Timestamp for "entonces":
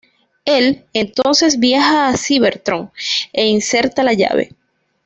0.93-1.59